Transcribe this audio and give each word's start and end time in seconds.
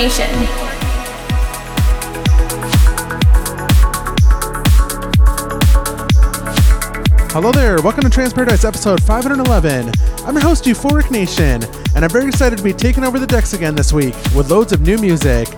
Paradise 0.00 0.18
with 0.18 0.28
Euphoric 0.30 0.30
Nation. 0.30 0.30
Hello 7.32 7.52
there, 7.52 7.80
welcome 7.82 8.02
to 8.04 8.10
Trance 8.10 8.32
Paradise 8.32 8.64
episode 8.64 9.02
511. 9.02 9.92
I'm 10.26 10.34
your 10.34 10.42
host, 10.42 10.64
Euphoric 10.64 11.10
Nation, 11.10 11.62
and 11.94 12.04
I'm 12.04 12.10
very 12.10 12.28
excited 12.28 12.56
to 12.56 12.64
be 12.64 12.72
taking 12.72 13.04
over 13.04 13.18
the 13.18 13.26
decks 13.26 13.52
again 13.52 13.74
this 13.74 13.92
week 13.92 14.14
with 14.34 14.50
loads 14.50 14.72
of 14.72 14.80
new 14.80 14.98
music. 14.98 15.48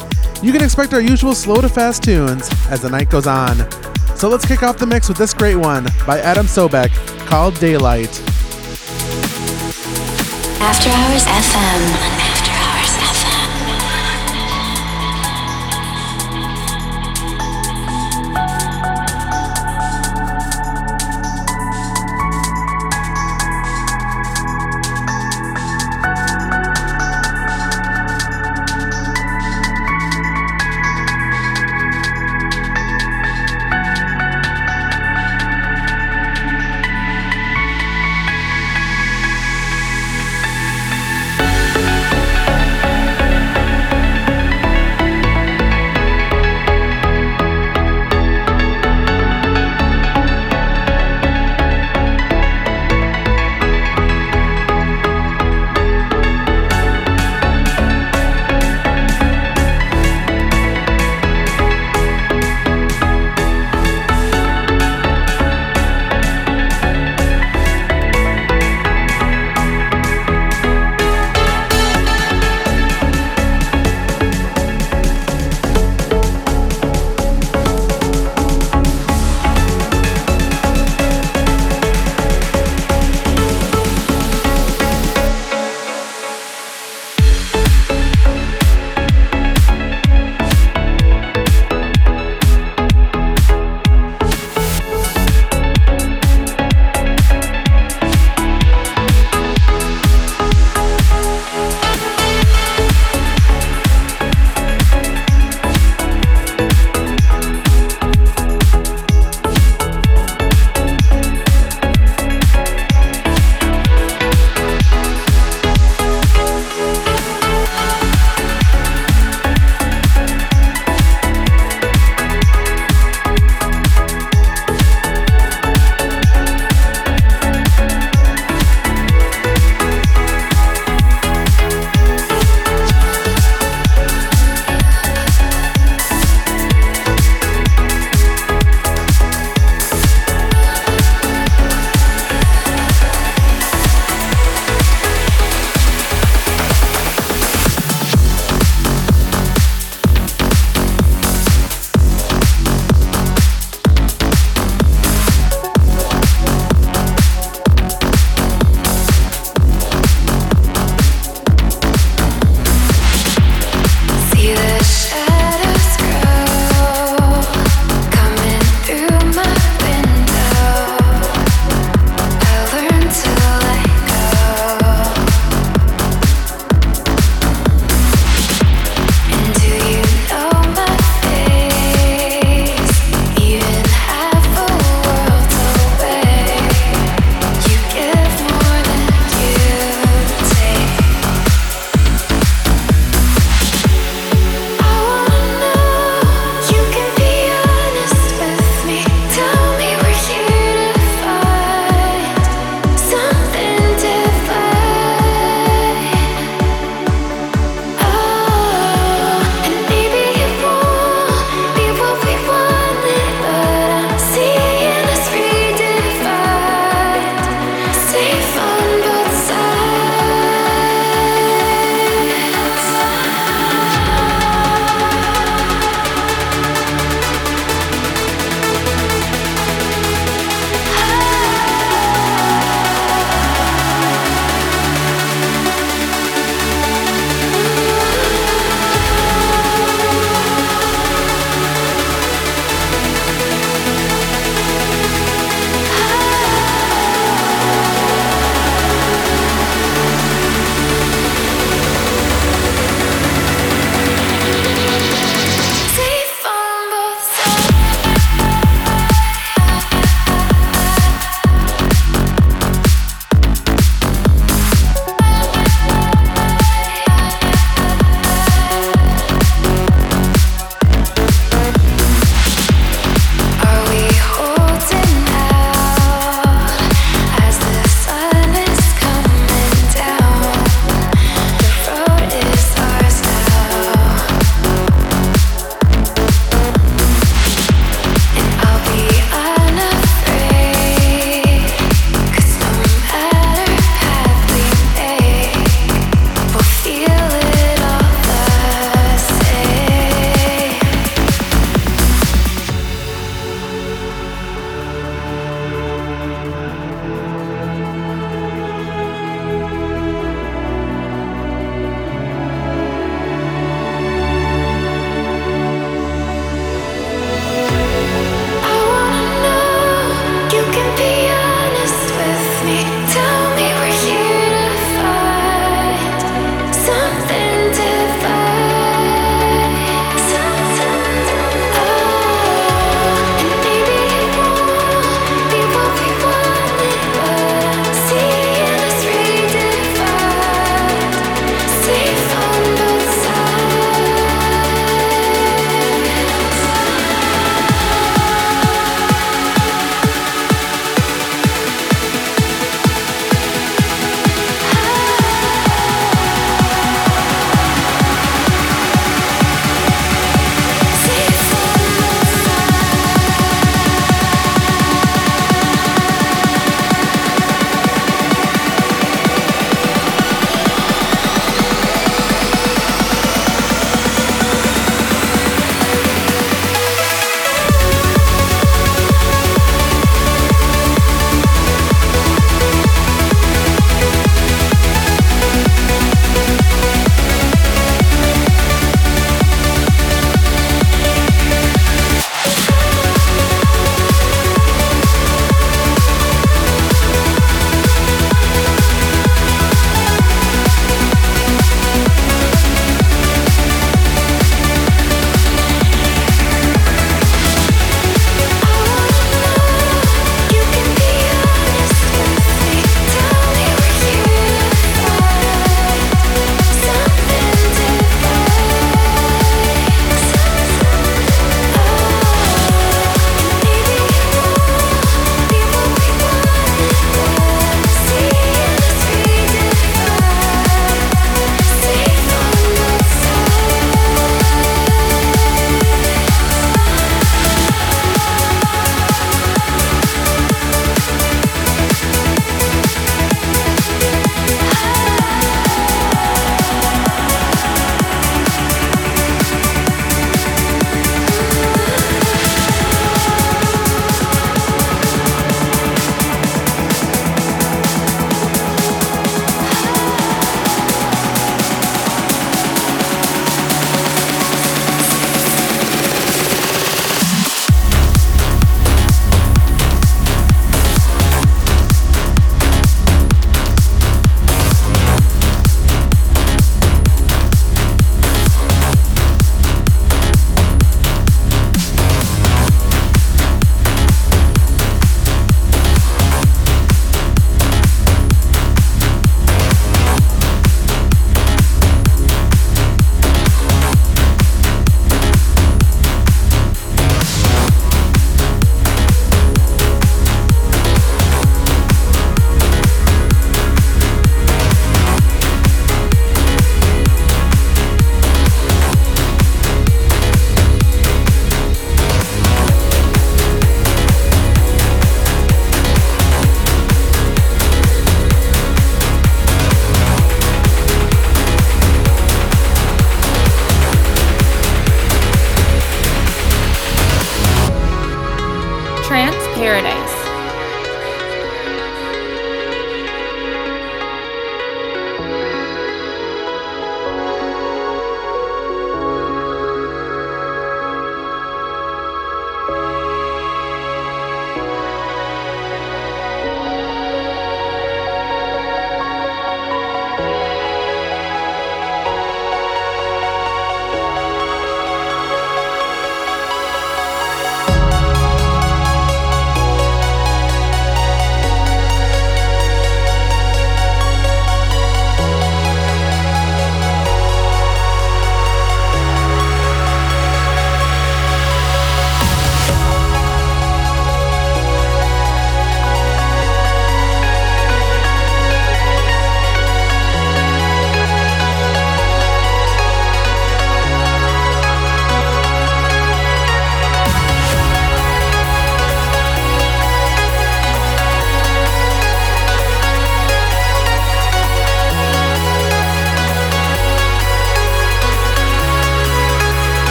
You 0.42 0.52
can 0.52 0.62
expect 0.62 0.92
our 0.92 1.00
usual 1.00 1.34
slow 1.34 1.60
to 1.60 1.68
fast 1.68 2.02
tunes 2.02 2.50
as 2.68 2.80
the 2.82 2.90
night 2.90 3.10
goes 3.10 3.26
on. 3.26 3.70
So 4.16 4.28
let's 4.28 4.46
kick 4.46 4.62
off 4.62 4.76
the 4.76 4.86
mix 4.86 5.08
with 5.08 5.18
this 5.18 5.32
great 5.34 5.56
one 5.56 5.86
by 6.06 6.20
Adam 6.20 6.46
Sobek 6.46 6.90
called 7.26 7.58
Daylight. 7.58 8.20
After 10.60 10.90
Hours 10.90 11.24
FM. 11.24 12.11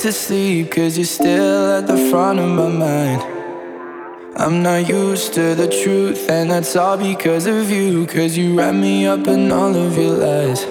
To 0.00 0.12
sleep, 0.12 0.70
cause 0.70 0.96
you're 0.96 1.04
still 1.04 1.72
at 1.72 1.86
the 1.86 1.96
front 2.10 2.38
of 2.38 2.48
my 2.48 2.68
mind. 2.68 3.20
I'm 4.34 4.62
not 4.62 4.88
used 4.88 5.34
to 5.34 5.54
the 5.54 5.68
truth, 5.68 6.30
and 6.30 6.50
that's 6.50 6.74
all 6.74 6.96
because 6.96 7.46
of 7.46 7.70
you. 7.70 8.06
Cause 8.06 8.34
you 8.34 8.56
wrap 8.56 8.74
me 8.74 9.04
up 9.06 9.26
in 9.26 9.52
all 9.52 9.76
of 9.76 9.98
your 9.98 10.16
lies. 10.16 10.64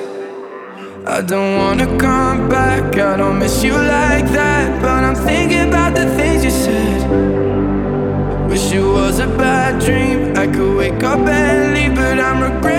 I 1.06 1.22
don't 1.22 1.58
wanna 1.58 1.86
come 2.00 2.50
back, 2.50 2.98
I 2.98 3.18
don't 3.18 3.38
miss 3.38 3.64
you 3.64 3.74
like 3.74 4.26
that. 4.40 4.82
But 4.82 5.04
I'm 5.04 5.16
thinking 5.16 5.68
about 5.68 5.94
the 5.94 6.08
things 6.18 6.44
you 6.44 6.50
said. 6.50 7.00
Wish 8.50 8.72
it 8.72 8.82
was 8.82 9.20
a 9.20 9.28
bad 9.28 9.80
dream, 9.80 10.36
I 10.36 10.48
could 10.48 10.76
wake 10.76 11.04
up 11.04 11.20
and 11.20 11.76
leave, 11.76 11.96
but 11.96 12.20
I'm 12.20 12.42
regretting 12.42 12.79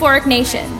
Euphoric 0.00 0.24
Nation. 0.24 0.79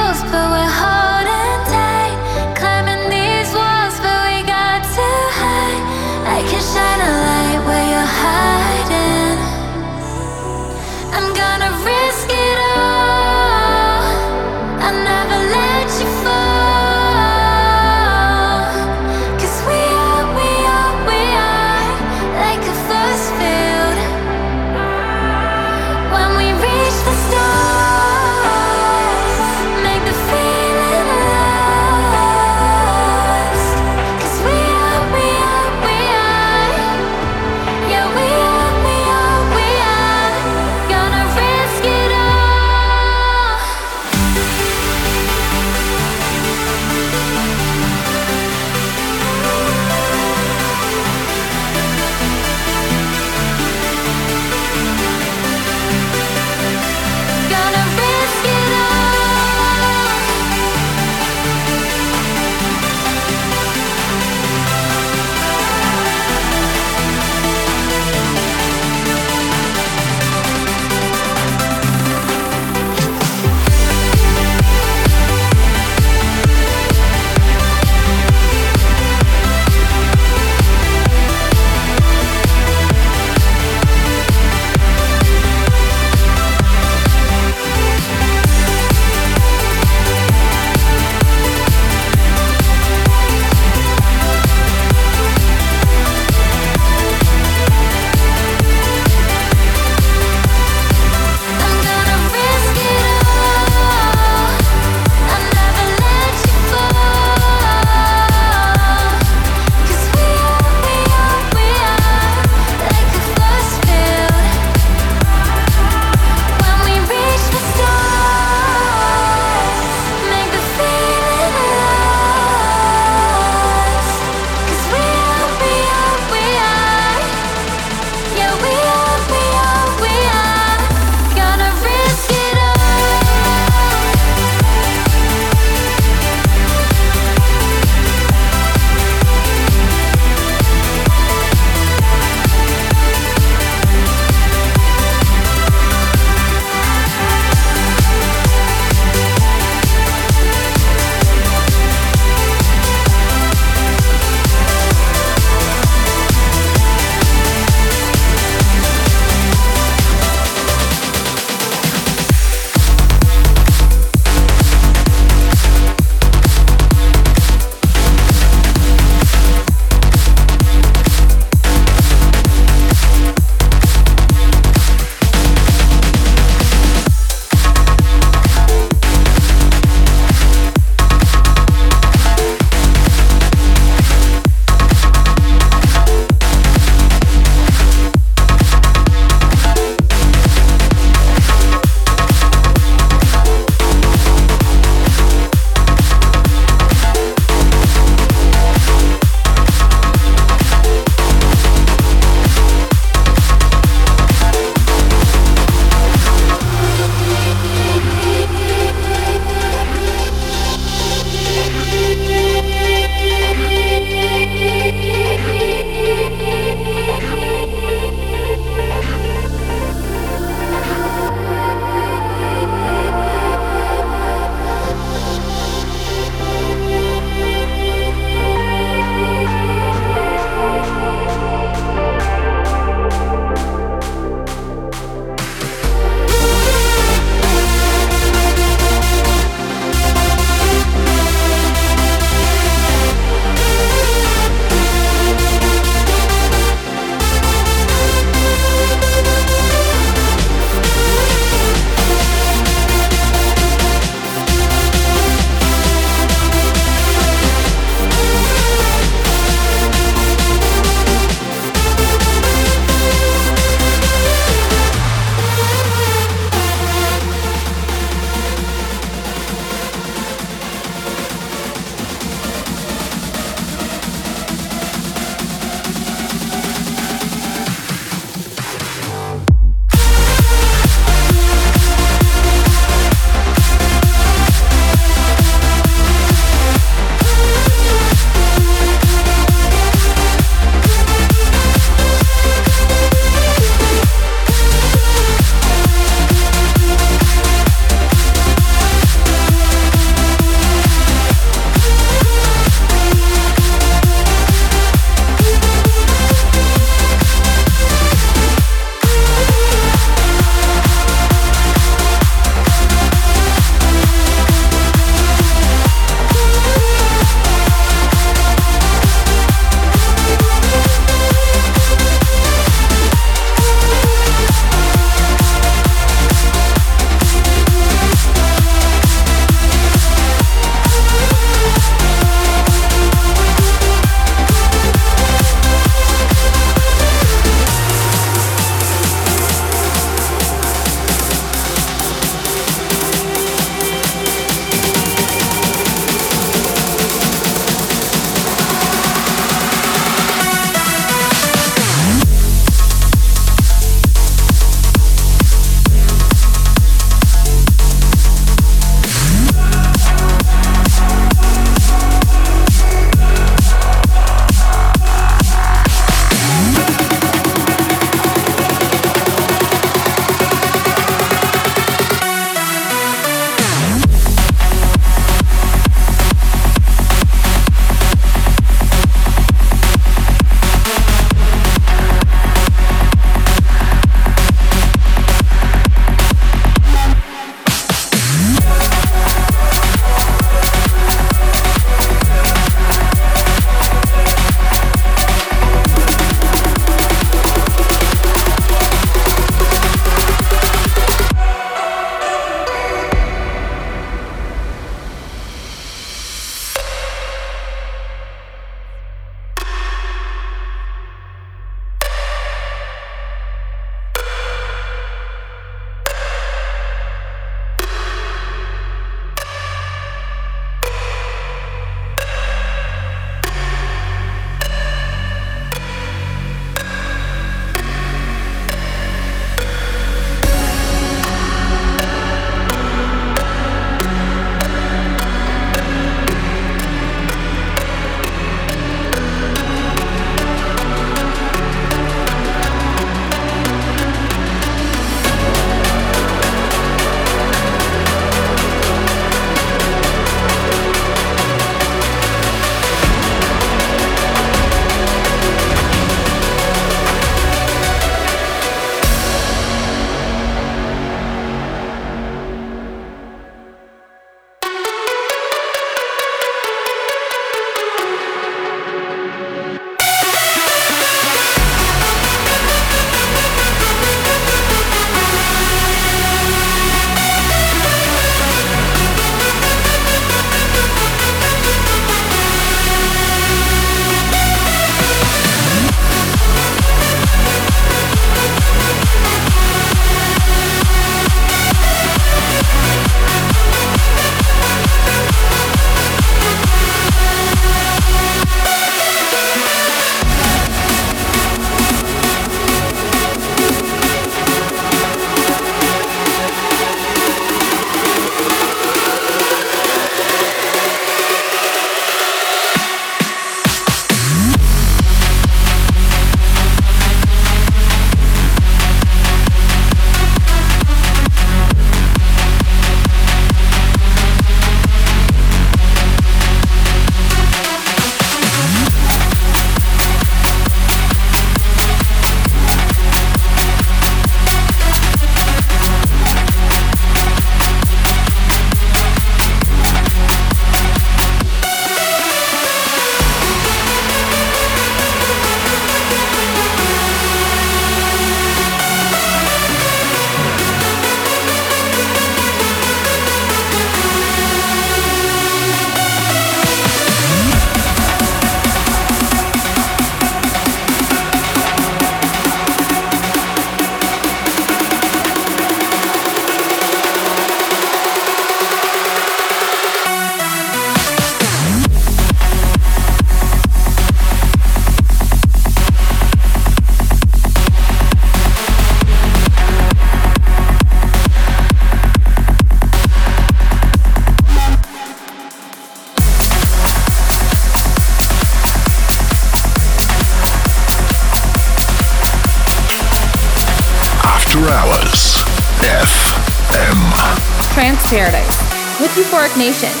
Nation. 599.61 600.00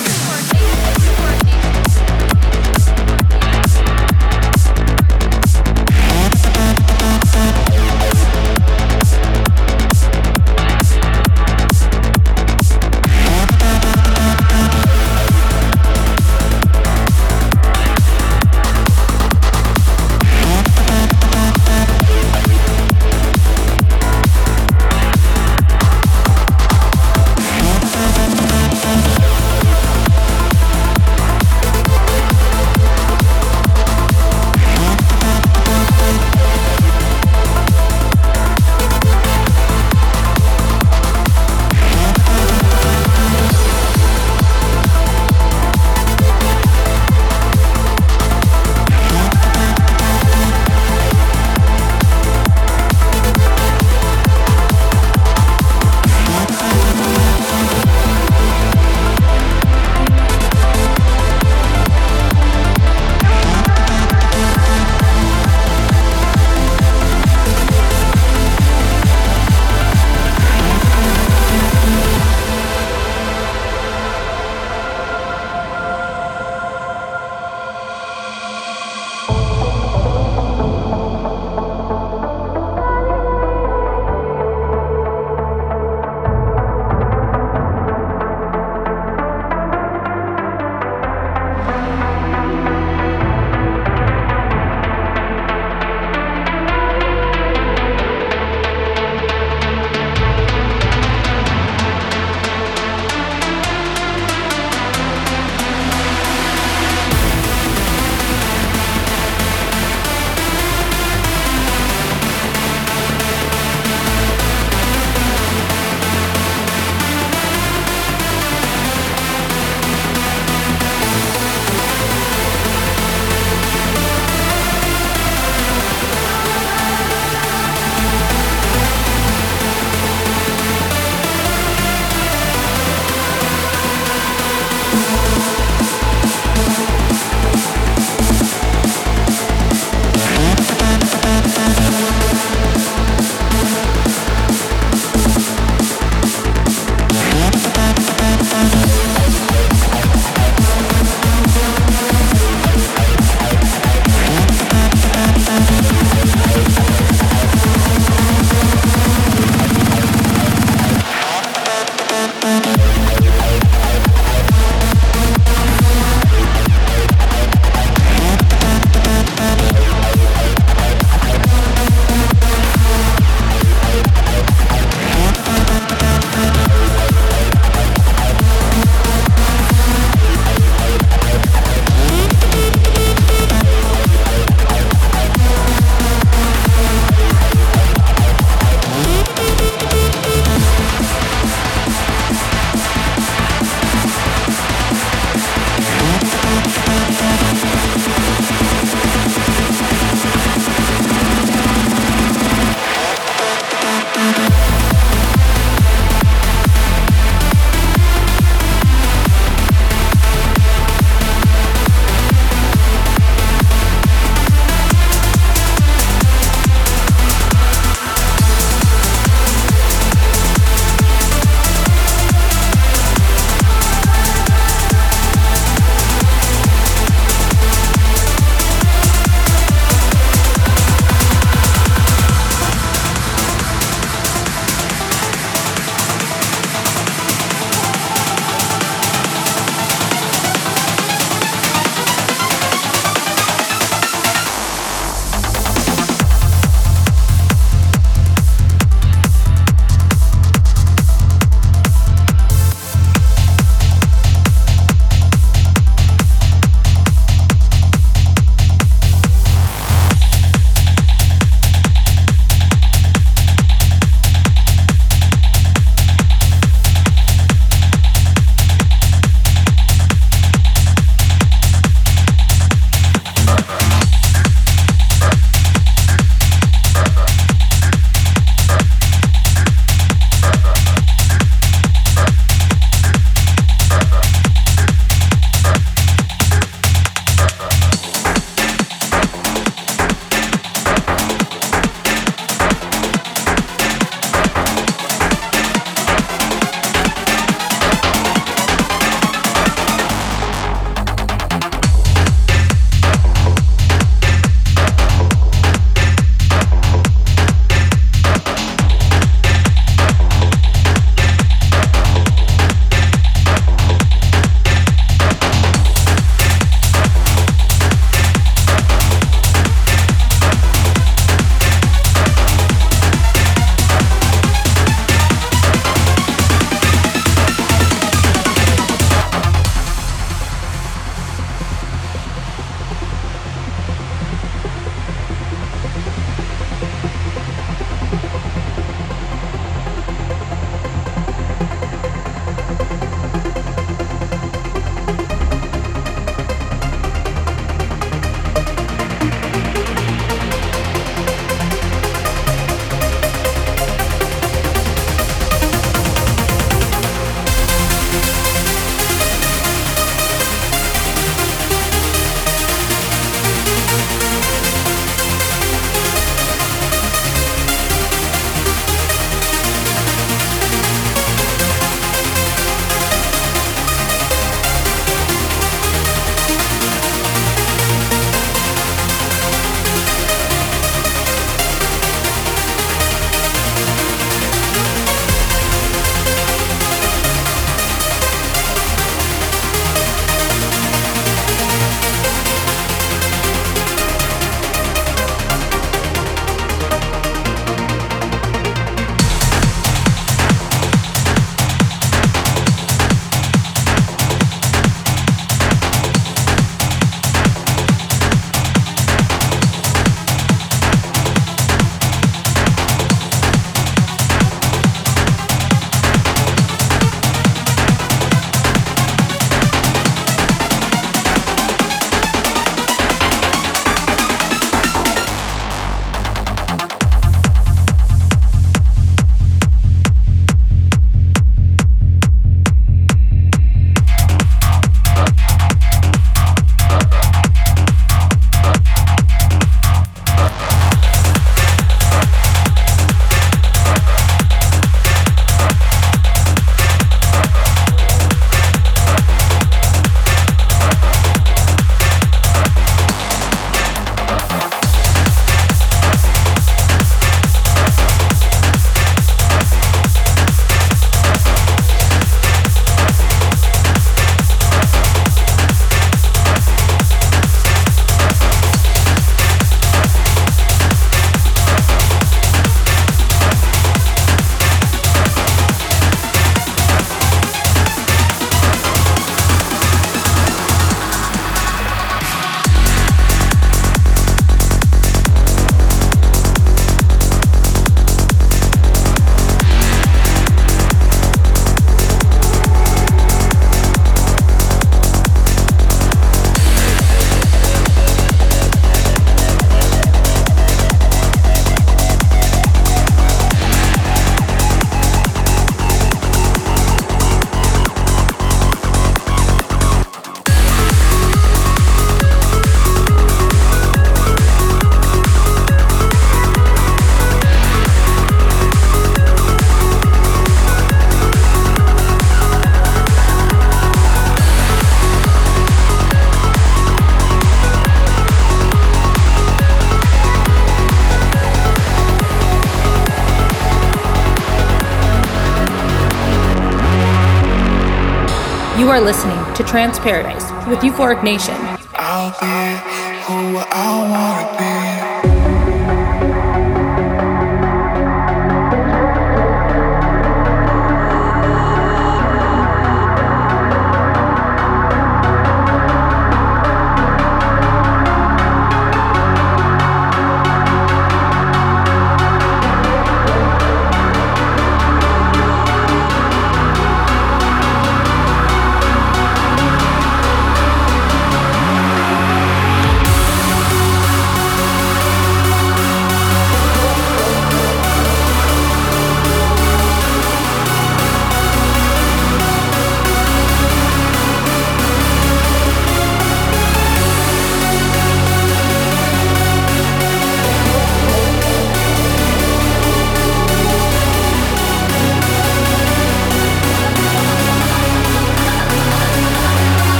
To 539.55 539.63
Trance 539.63 539.99
Paradise 539.99 540.43
with 540.67 540.79
Euphoric 540.79 541.23
Nation. 541.23 541.70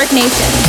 Euphoric 0.00 0.14
Nation. 0.14 0.59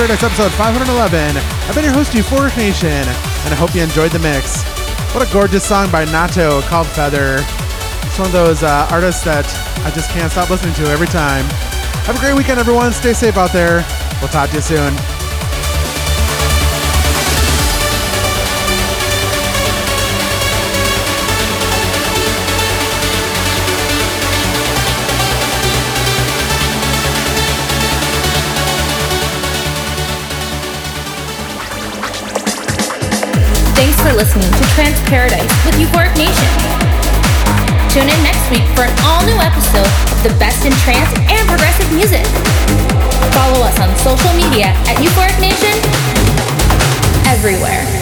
Paradise 0.00 0.22
episode 0.22 0.52
511. 0.52 1.36
I've 1.36 1.74
been 1.74 1.84
your 1.84 1.92
host, 1.92 2.12
Euphoric 2.12 2.56
Nation, 2.56 2.88
and 2.88 3.52
I 3.52 3.54
hope 3.54 3.74
you 3.74 3.82
enjoyed 3.82 4.10
the 4.10 4.18
mix. 4.18 4.62
What 5.14 5.28
a 5.28 5.30
gorgeous 5.30 5.62
song 5.62 5.90
by 5.90 6.06
Nato 6.06 6.62
called 6.62 6.86
Feather. 6.86 7.36
It's 8.08 8.18
one 8.18 8.26
of 8.28 8.32
those 8.32 8.62
uh, 8.62 8.88
artists 8.90 9.22
that 9.24 9.44
I 9.84 9.90
just 9.90 10.08
can't 10.08 10.32
stop 10.32 10.48
listening 10.48 10.72
to 10.76 10.84
every 10.86 11.06
time. 11.06 11.44
Have 12.08 12.16
a 12.16 12.18
great 12.18 12.34
weekend, 12.34 12.58
everyone. 12.58 12.94
Stay 12.94 13.12
safe 13.12 13.36
out 13.36 13.52
there. 13.52 13.86
We'll 14.22 14.30
talk 14.30 14.48
to 14.48 14.56
you 14.56 14.62
soon. 14.62 14.96
Listening 34.20 34.52
to 34.52 34.64
Trance 34.76 35.00
Paradise 35.08 35.48
with 35.64 35.74
Euphoric 35.80 36.14
Nation. 36.14 36.50
Tune 37.88 38.04
in 38.04 38.22
next 38.22 38.44
week 38.50 38.60
for 38.76 38.84
an 38.84 38.92
all 39.02 39.24
new 39.24 39.40
episode 39.40 39.88
of 40.12 40.22
the 40.22 40.28
best 40.38 40.66
in 40.66 40.72
trance 40.84 41.08
and 41.32 41.48
progressive 41.48 41.90
music. 41.90 42.26
Follow 43.32 43.64
us 43.64 43.80
on 43.80 43.88
social 43.96 44.32
media 44.36 44.76
at 44.92 45.00
Euphoric 45.00 45.40
Nation 45.40 45.72
everywhere. 47.32 47.99